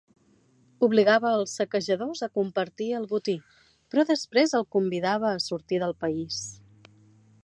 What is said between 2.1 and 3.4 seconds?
a compartir el botí